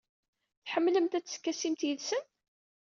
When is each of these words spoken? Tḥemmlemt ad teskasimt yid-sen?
Tḥemmlemt 0.65 1.17
ad 1.17 1.23
teskasimt 1.25 1.81
yid-sen? 1.87 2.23